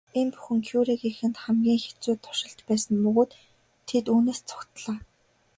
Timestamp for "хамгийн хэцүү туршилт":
1.43-2.59